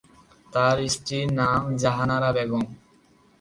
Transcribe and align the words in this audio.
তার 0.53 0.77
স্ত্রীর 0.93 1.27
নাম 1.39 1.61
জাহানারা 1.77 2.29
বেগম। 2.35 2.63